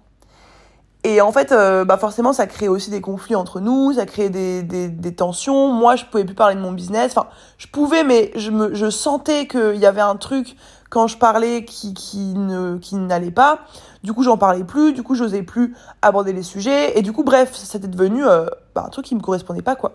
[1.09, 4.29] Et en fait, euh, bah forcément, ça crée aussi des conflits entre nous, ça crée
[4.29, 5.73] des, tensions.
[5.73, 7.13] Moi, je pouvais plus parler de mon business.
[7.17, 10.55] Enfin, je pouvais, mais je sentais qu'il y avait un truc
[10.91, 13.61] quand je parlais qui, qui ne, qui n'allait pas.
[14.03, 14.93] Du coup, j'en parlais plus.
[14.93, 16.97] Du coup, j'osais plus aborder les sujets.
[16.97, 18.45] Et du coup, bref, c'était devenu euh,
[18.75, 19.93] bah, un truc qui me correspondait pas, quoi.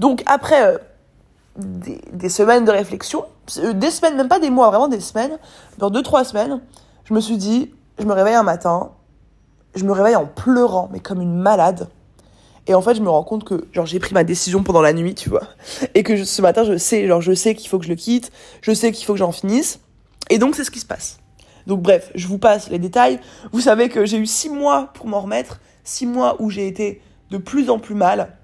[0.00, 0.78] Donc après euh,
[1.56, 3.24] des, des, semaines de réflexion,
[3.74, 5.38] des semaines, même pas des mois, vraiment des semaines,
[5.78, 6.60] dans deux trois semaines,
[7.04, 8.90] je me suis dit, je me réveille un matin
[9.74, 11.88] je me réveille en pleurant, mais comme une malade.
[12.66, 14.92] Et en fait, je me rends compte que, genre, j'ai pris ma décision pendant la
[14.92, 15.44] nuit, tu vois.
[15.94, 18.30] Et que ce matin, je sais, genre, je sais qu'il faut que je le quitte,
[18.60, 19.80] je sais qu'il faut que j'en finisse.
[20.28, 21.18] Et donc, c'est ce qui se passe.
[21.66, 23.20] Donc, bref, je vous passe les détails.
[23.52, 25.60] Vous savez que j'ai eu six mois pour m'en remettre.
[25.82, 27.00] Six mois où j'ai été
[27.30, 28.36] de plus en plus mal.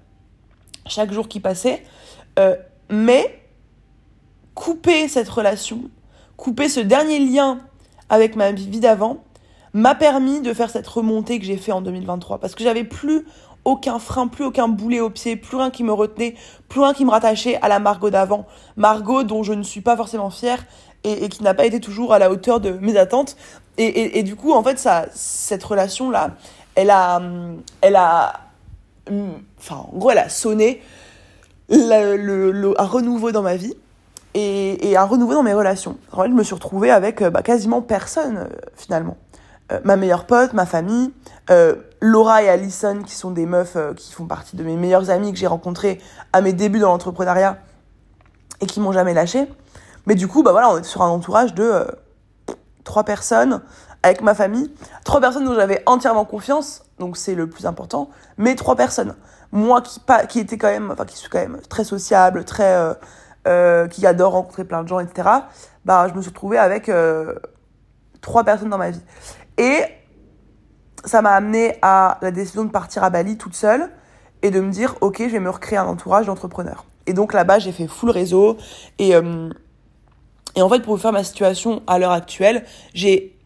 [0.87, 1.83] Chaque jour qui passait.
[2.39, 2.55] Euh,
[2.89, 3.41] mais,
[4.55, 5.81] couper cette relation,
[6.37, 7.59] couper ce dernier lien
[8.09, 9.23] avec ma vie d'avant,
[9.75, 13.25] m'a permis de faire cette remontée que j'ai fait en 2023 parce que j'avais plus
[13.65, 16.35] aucun frein, plus aucun boulet au pied, plus rien qui me retenait,
[16.69, 18.45] plus rien qui me rattachait à la Margot d'avant.
[18.77, 20.63] Margot dont je ne suis pas forcément fière
[21.03, 23.35] et, qui n'a pas été toujours à la hauteur de mes attentes.
[23.77, 26.31] Et, du coup, en fait, ça, cette relation-là,
[26.75, 27.21] elle a,
[27.81, 28.39] elle a,
[29.59, 30.81] enfin, en gros, elle a sonné
[31.67, 33.73] le, un renouveau dans ma vie.
[34.35, 35.97] Et, un renouveau dans mes relations.
[36.13, 39.17] En fait, je me suis retrouvée avec bah, quasiment personne, euh, finalement.
[39.71, 41.11] Euh, ma meilleure pote, ma famille,
[41.49, 45.09] euh, Laura et Alison qui sont des meufs euh, qui font partie de mes meilleures
[45.09, 45.99] amies que j'ai rencontrées
[46.33, 47.57] à mes débuts dans l'entrepreneuriat
[48.61, 49.47] et qui m'ont jamais lâché.
[50.05, 51.83] Mais du coup, bah voilà, on est sur un entourage de
[52.83, 53.61] trois personnes
[54.03, 54.71] avec ma famille,
[55.03, 59.15] trois personnes dont j'avais entièrement confiance, donc c'est le plus important, mais trois personnes.
[59.51, 59.81] Moi
[60.29, 62.95] qui était quand même enfin qui suis quand même très sociable, très
[63.89, 65.27] qui adore rencontrer plein de gens, etc.
[65.85, 66.91] Bah je me suis retrouvée avec
[68.21, 69.01] trois personnes dans ma vie.
[69.57, 69.81] Et
[71.05, 73.91] ça m'a amené à la décision de partir à Bali toute seule
[74.41, 76.85] et de me dire, ok, je vais me recréer un entourage d'entrepreneurs.
[77.07, 78.57] Et donc là-bas, j'ai fait full réseau.
[78.99, 79.49] Et, euh,
[80.55, 83.37] et en fait, pour vous faire ma situation à l'heure actuelle, j'ai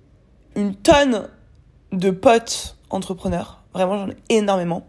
[0.55, 1.27] une tonne
[1.91, 3.61] de potes entrepreneurs.
[3.73, 4.87] Vraiment, j'en ai énormément.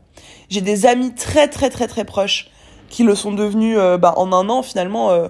[0.48, 2.50] J'ai des amis très, très, très, très proches
[2.88, 5.10] qui le sont devenus euh, bah, en un an, finalement.
[5.10, 5.28] Euh,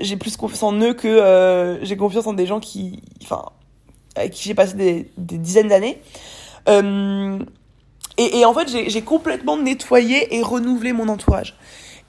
[0.00, 3.02] j'ai plus confiance en eux que j'ai confiance en des gens qui...
[3.22, 3.44] Enfin,
[4.16, 6.00] avec qui j'ai passé des, dizaines d'années.
[6.68, 7.38] Euh,
[8.18, 11.56] et, en fait, j'ai complètement nettoyé et renouvelé mon entourage.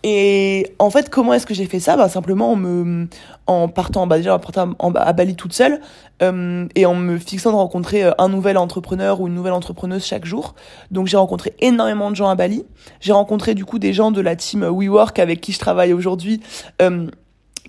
[0.04, 1.96] Et en fait, comment est-ce que j'ai fait ça?
[1.96, 3.08] Bah, Simplement en, me,
[3.46, 5.80] en partant, bah, déjà en partant à Bali toute seule
[6.24, 10.04] euh, et en me fixant de rencontrer euh, un nouvel entrepreneur ou une nouvelle entrepreneuse
[10.04, 10.56] chaque jour.
[10.90, 12.66] Donc j'ai rencontré énormément de gens à Bali.
[13.00, 16.42] J'ai rencontré du coup des gens de la team WeWork avec qui je travaille aujourd'hui.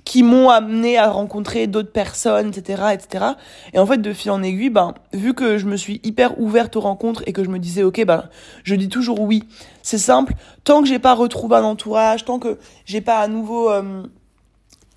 [0.05, 3.25] Qui m'ont amené à rencontrer d'autres personnes, etc., etc.
[3.73, 6.77] Et en fait, de fil en aiguille, ben, vu que je me suis hyper ouverte
[6.77, 8.25] aux rencontres et que je me disais, ok, ben,
[8.65, 9.45] je dis toujours oui.
[9.83, 10.35] C'est simple.
[10.65, 14.03] Tant que j'ai pas retrouvé un entourage, tant que j'ai pas à nouveau euh,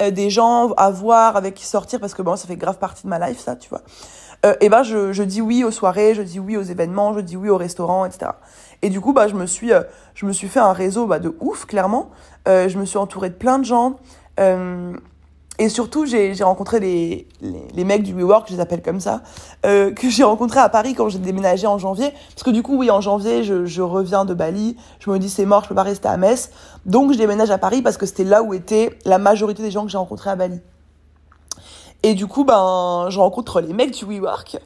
[0.01, 3.09] euh, des gens à voir avec qui sortir, parce que ça fait grave partie de
[3.09, 3.81] ma life, ça, tu vois.
[4.45, 7.19] Euh, et ben, je, je dis oui aux soirées, je dis oui aux événements, je
[7.19, 8.31] dis oui aux restaurants, etc.
[8.81, 9.71] Et du coup, bah, je me suis,
[10.15, 12.09] je me suis fait un réseau bah, de ouf, clairement.
[12.47, 13.97] je me suis entourée de plein de gens.
[14.39, 14.93] Euh,
[15.57, 17.27] et surtout, j'ai rencontré les,
[17.73, 19.21] les, mecs du WeWork, je les appelle comme ça,
[19.65, 22.11] euh, que j'ai rencontré à Paris quand j'ai déménagé en janvier.
[22.29, 24.75] Parce que du coup, oui, en janvier, je, je reviens de Bali.
[24.99, 26.51] Je me dis, c'est mort, je peux pas rester à Metz.
[26.85, 29.85] Donc, je déménage à Paris parce que c'était là où étaient la majorité des gens
[29.85, 30.59] que j'ai rencontrés à Bali.
[32.03, 34.59] Et du coup, ben, je rencontre les mecs du WeWork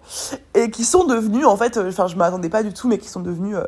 [0.55, 3.21] et qui sont devenus, en fait, enfin, je m'attendais pas du tout, mais qui sont
[3.21, 3.63] devenus euh,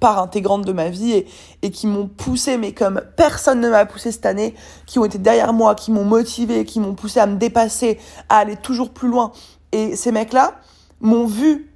[0.00, 1.24] part intégrante de ma vie
[1.62, 4.54] et, qui m'ont poussé, mais comme personne ne m'a poussé cette année,
[4.86, 8.38] qui ont été derrière moi, qui m'ont motivé, qui m'ont poussé à me dépasser, à
[8.38, 9.32] aller toujours plus loin.
[9.72, 10.54] Et ces mecs-là
[11.00, 11.72] m'ont vu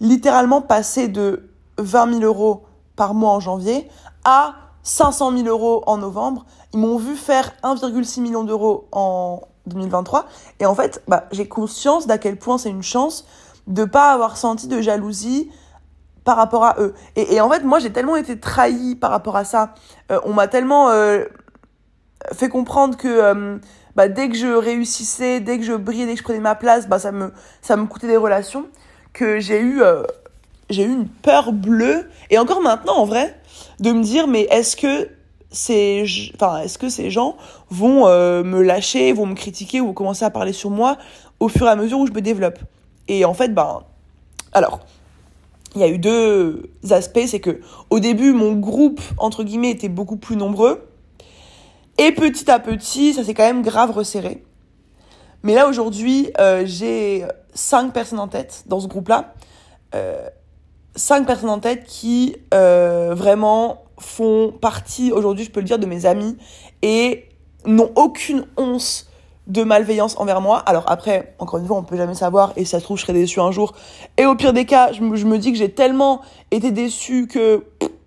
[0.00, 2.64] littéralement passer de 20 000 euros
[2.96, 3.88] par mois en janvier
[4.24, 6.44] à 500 000 euros en novembre.
[6.72, 10.26] Ils m'ont vu faire 1,6 million d'euros en 2023.
[10.60, 13.24] Et en fait, bah, j'ai conscience d'à quel point c'est une chance
[13.66, 15.50] de pas avoir senti de jalousie
[16.24, 16.94] par rapport à eux.
[17.16, 19.74] Et, en fait, moi, j'ai tellement été trahie par rapport à ça.
[20.10, 21.24] Euh, on m'a tellement euh,
[22.32, 23.58] fait comprendre que euh,
[23.96, 26.88] bah, dès que je réussissais, dès que je brillais, dès que je prenais ma place,
[26.88, 28.66] bah, ça, me, ça me coûtait des relations,
[29.12, 29.82] que j'ai eu,
[30.70, 32.08] eu une peur bleue.
[32.30, 33.36] Et encore maintenant, en vrai,
[33.80, 35.08] de me dire, mais est-ce que
[35.50, 36.06] ces,
[36.64, 37.36] est-ce que ces gens
[37.68, 40.96] vont me lâcher, vont me critiquer ou commencer à parler sur moi
[41.40, 42.58] au fur et à mesure où je me développe?
[43.08, 43.82] Et en fait, ben,
[44.54, 44.80] alors,
[45.74, 49.88] il y a eu deux aspects, c'est que au début mon groupe entre guillemets était
[49.88, 50.88] beaucoup plus nombreux
[51.98, 54.42] et petit à petit ça s'est quand même grave resserré.
[55.42, 59.34] Mais là aujourd'hui euh, j'ai cinq personnes en tête dans ce groupe-là,
[59.94, 60.28] euh,
[60.94, 65.86] cinq personnes en tête qui euh, vraiment font partie aujourd'hui je peux le dire de
[65.86, 66.36] mes amis
[66.82, 67.28] et
[67.64, 69.08] n'ont aucune once
[69.46, 70.58] de malveillance envers moi.
[70.58, 73.12] Alors après, encore une fois, on peut jamais savoir et ça se trouve je serai
[73.12, 73.72] déçu un jour.
[74.16, 77.64] Et au pire des cas, je me, dis que j'ai tellement été déçu que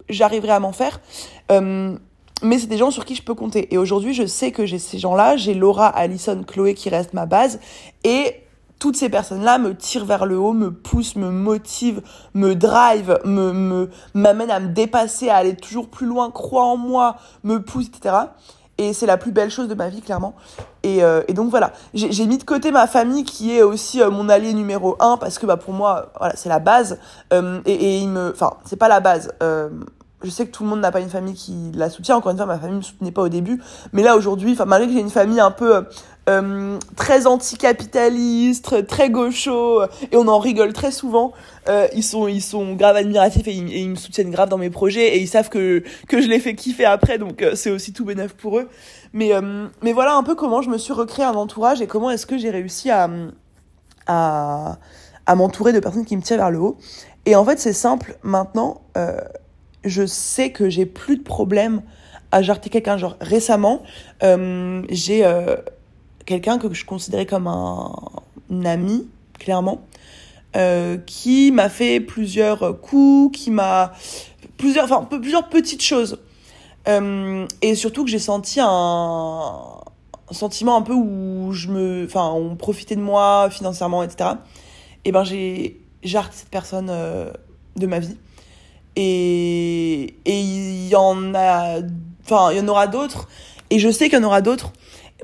[0.09, 1.01] j'arriverai à m'en faire.
[1.51, 1.97] Euh,
[2.41, 3.73] mais c'est des gens sur qui je peux compter.
[3.73, 5.37] Et aujourd'hui, je sais que j'ai ces gens-là.
[5.37, 7.59] J'ai Laura, Alison, Chloé qui reste ma base.
[8.03, 8.41] Et
[8.79, 12.01] toutes ces personnes-là me tirent vers le haut, me poussent, me motivent,
[12.33, 16.77] me drive, me, me, m'amènent à me dépasser, à aller toujours plus loin, croient en
[16.77, 18.15] moi, me poussent, etc.
[18.77, 20.35] Et c'est la plus belle chose de ma vie, clairement.
[20.83, 24.09] Et, euh, et donc voilà, j'ai mis de côté ma famille qui est aussi euh,
[24.09, 26.99] mon allié numéro un parce que bah, pour moi, voilà, c'est la base.
[27.31, 29.31] Euh, et, et, il me, enfin, c'est pas la base.
[30.23, 32.15] Euh, je sais que tout le monde n'a pas une famille qui la soutient.
[32.15, 33.61] Encore une fois, ma famille me soutenait pas au début,
[33.93, 35.85] mais là aujourd'hui, malgré que j'ai une famille un peu
[36.27, 41.33] euh, très anticapitaliste, très gaucho, et on en rigole très souvent.
[41.69, 45.15] Euh, ils sont ils sont grave admiratifs et ils, me soutiennent grave dans mes projets
[45.15, 48.05] et ils savent que que je les fais kiffer après, donc euh, c'est aussi tout
[48.05, 48.69] bénef pour eux.
[49.13, 52.09] Mais euh, mais voilà un peu comment je me suis recréé un entourage et comment
[52.09, 53.09] est-ce que j'ai réussi à
[54.07, 54.77] à
[55.27, 56.77] à m'entourer de personnes qui me tirent vers le haut.
[57.25, 58.17] Et en fait, c'est simple.
[58.21, 58.81] Maintenant,
[59.85, 61.81] je sais que j'ai plus de problème
[62.31, 62.97] à jarter quelqu'un.
[62.97, 63.83] Genre récemment,
[64.21, 65.23] j'ai
[66.25, 69.07] quelqu'un que je considérais comme un, ami,
[69.39, 69.85] clairement,
[70.55, 73.93] euh, qui m'a fait plusieurs coups, qui m'a
[74.57, 76.19] plusieurs, enfin plusieurs petites choses,
[76.87, 79.81] euh, et surtout que j'ai senti un,
[80.31, 84.31] sentiment un peu où je me, enfin on profitait de moi financièrement, etc.
[85.03, 87.31] Et ben j'ai jarté cette personne euh,
[87.75, 88.17] de ma vie,
[88.95, 91.79] et il y en a,
[92.23, 93.27] enfin il y en aura d'autres,
[93.69, 94.71] et je sais qu'il y en aura d'autres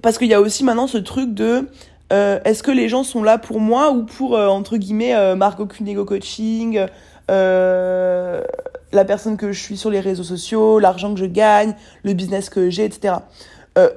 [0.01, 1.67] parce qu'il y a aussi maintenant ce truc de
[2.11, 5.35] euh, est-ce que les gens sont là pour moi ou pour, euh, entre guillemets, euh,
[5.35, 6.85] Margot Cunego Coaching,
[7.29, 8.43] euh,
[8.91, 12.49] la personne que je suis sur les réseaux sociaux, l'argent que je gagne, le business
[12.49, 13.15] que j'ai, etc.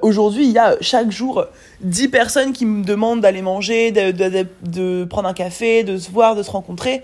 [0.01, 1.45] Aujourd'hui, il y a chaque jour
[1.81, 4.11] 10 personnes qui me demandent d'aller manger, de,
[4.63, 7.03] de, prendre un café, de se voir, de se rencontrer.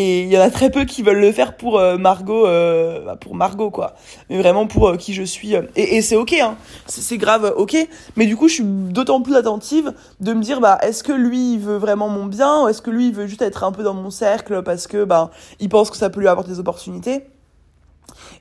[0.00, 3.04] Et il y en a très peu qui veulent le faire pour euh, Margot, euh,
[3.04, 3.96] bah, pour Margot quoi.
[4.30, 5.54] Mais vraiment pour euh, qui je suis.
[5.74, 6.56] Et, et c'est ok, hein.
[6.86, 7.76] C'est grave ok.
[8.14, 11.58] Mais du coup, je suis d'autant plus attentive de me dire, bah, est-ce que lui
[11.58, 14.10] veut vraiment mon bien, ou est-ce que lui veut juste être un peu dans mon
[14.10, 17.24] cercle parce que bah, il pense que ça peut lui apporter des opportunités?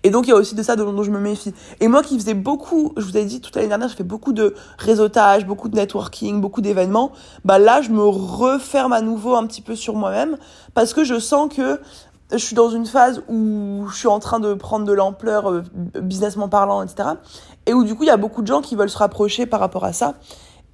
[0.04, 1.54] Et donc il y a aussi de ça dont, je me méfie.
[1.80, 4.34] Et moi qui faisais beaucoup, je vous ai dit toute l'année dernière, je fais beaucoup
[4.34, 7.12] de réseautage, beaucoup de networking, beaucoup d'événements.
[7.46, 10.38] Bah là, je me referme à nouveau un petit peu sur moi-même
[10.74, 11.80] parce que je sens que
[12.32, 15.64] je suis dans une phase où je suis en train de prendre de l'ampleur, euh,
[16.02, 17.10] businessment parlant, etc.
[17.66, 19.60] Et où du coup, il y a beaucoup de gens qui veulent se rapprocher par
[19.60, 20.16] rapport à ça.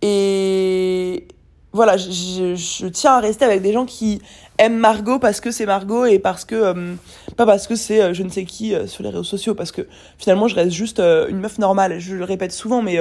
[0.01, 1.27] Et,
[1.73, 4.21] voilà, je, je, tiens à rester avec des gens qui
[4.59, 6.93] aiment Margot parce que c'est Margot et parce que euh,
[7.36, 9.72] pas parce que c'est euh, je ne sais qui euh, sur les réseaux sociaux parce
[9.72, 12.00] que finalement je reste juste une meuf normale.
[12.00, 13.00] Je le répète souvent, mais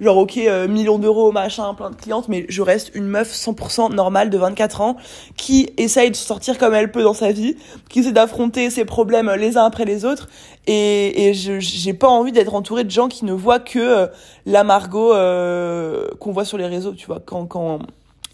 [0.00, 3.94] genre ok euh, millions d'euros machin plein de clientes mais je reste une meuf 100%
[3.94, 4.96] normale de 24 ans
[5.36, 7.56] qui essaye de sortir comme elle peut dans sa vie
[7.88, 10.28] qui essaie d'affronter ses problèmes les uns après les autres
[10.66, 14.06] et, et j'ai pas envie d'être entourée de gens qui ne voient que euh,
[14.46, 17.80] la Margot euh, qu'on voit sur les réseaux tu vois quand quand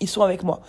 [0.01, 0.61] ils sont avec moi.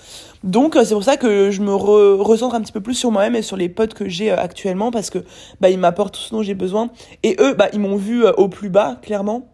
[0.44, 3.42] Donc c'est pour ça que je me recentre un petit peu plus sur moi-même et
[3.42, 5.20] sur les potes que j'ai actuellement parce que
[5.60, 6.90] bah ils m'apportent tout ce dont j'ai besoin
[7.24, 9.50] et eux bah ils m'ont vu au plus bas clairement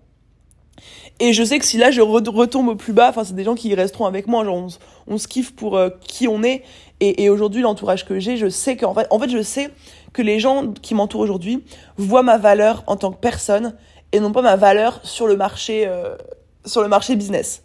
[1.20, 3.56] et je sais que si là je retombe au plus bas, enfin c'est des gens
[3.56, 4.68] qui resteront avec moi, genre
[5.08, 6.64] on, se kiffe pour euh, qui on est.
[7.00, 9.70] Et, et aujourd'hui l'entourage que j'ai, je sais qu'en fait, en fait je sais
[10.12, 11.64] que les gens qui m'entourent aujourd'hui
[11.98, 13.76] voient ma valeur en tant que personne
[14.12, 16.16] et non pas ma valeur sur le marché euh,
[16.66, 17.64] sur le marché business.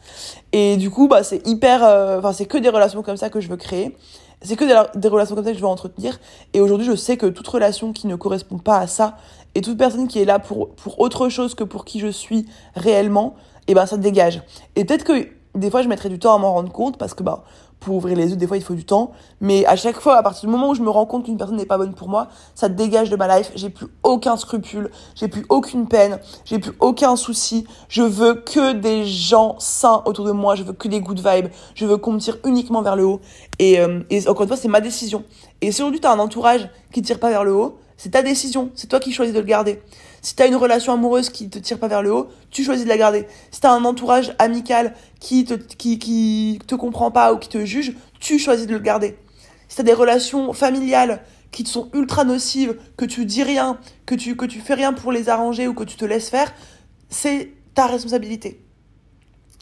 [0.52, 3.40] Et du coup bah c'est hyper, euh, enfin c'est que des relations comme ça que
[3.40, 3.96] je veux créer.
[4.40, 6.20] C'est que des, relations comme ça que je veux entretenir.
[6.54, 9.16] Et aujourd'hui, je sais que toute relation qui ne correspond pas à ça,
[9.56, 12.46] et toute personne qui est là pour, pour autre chose que pour qui je suis
[12.76, 13.34] réellement,
[13.66, 14.40] et eh ben ça dégage.
[14.76, 15.26] Et peut-être que
[15.58, 17.44] des fois, je mettrai du temps à m'en rendre compte parce que bah,
[17.80, 19.12] pour ouvrir les yeux, des fois, il faut du temps.
[19.40, 21.56] Mais à chaque fois, à partir du moment où je me rends compte qu'une personne
[21.56, 23.52] n'est pas bonne pour moi, ça dégage de ma life.
[23.54, 27.66] J'ai plus aucun scrupule, j'ai plus aucune peine, j'ai plus aucun souci.
[27.88, 31.48] Je veux que des gens sains autour de moi, je veux que des good vibes,
[31.74, 33.20] je veux qu'on me tire uniquement vers le haut.
[33.58, 35.24] Et, euh, encore une fois, c'est ma décision.
[35.60, 38.22] Et si aujourd'hui, tu as un entourage qui tire pas vers le haut, c'est ta
[38.22, 39.82] décision, c'est toi qui choisis de le garder.
[40.22, 42.84] Si tu as une relation amoureuse qui te tire pas vers le haut, tu choisis
[42.84, 43.26] de la garder.
[43.50, 47.48] Si tu as un entourage amical qui te, qui, qui te comprend pas ou qui
[47.48, 49.16] te juge, tu choisis de le garder.
[49.68, 53.78] Si tu as des relations familiales qui te sont ultra nocives, que tu dis rien,
[54.06, 56.52] que tu, que tu fais rien pour les arranger ou que tu te laisses faire,
[57.08, 58.62] c'est ta responsabilité.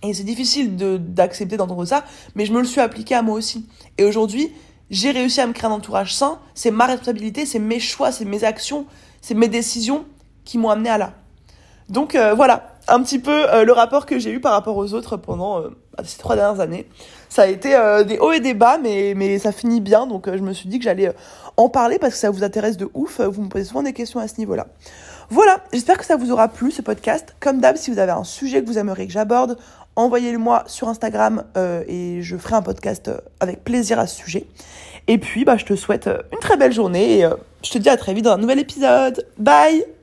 [0.03, 3.67] Et c'est difficile d'accepter d'entendre ça, mais je me le suis appliqué à moi aussi.
[3.99, 4.53] Et aujourd'hui,
[4.91, 8.25] j'ai réussi à me créer un entourage sain, c'est ma responsabilité, c'est mes choix, c'est
[8.25, 8.87] mes actions,
[9.21, 10.05] c'est mes décisions
[10.47, 11.13] qui m'ont amené à là.
[11.89, 14.95] Donc euh, voilà, un petit peu euh, le rapport que j'ai eu par rapport aux
[14.95, 15.71] autres pendant euh,
[16.05, 16.89] ces trois dernières années.
[17.29, 20.41] Ça a été des hauts et des bas, mais, mais ça finit bien, donc je
[20.41, 21.13] me suis dit que j'allais
[21.59, 23.21] en parler parce que ça vous intéresse de ouf.
[23.21, 24.69] Vous me posez souvent des questions à ce niveau-là.
[25.29, 27.35] Voilà, j'espère que ça vous aura plu ce podcast.
[27.41, 29.59] Comme d'hab, si vous avez un sujet que vous aimeriez que j'aborde,
[29.97, 31.45] envoyez-le-moi sur Instagram
[31.89, 34.47] et je ferai un podcast avec plaisir à ce sujet.
[35.07, 37.29] Et puis, bah, je te souhaite une très belle journée et
[37.63, 39.27] je te dis à très vite dans un nouvel épisode.
[39.37, 39.96] Bye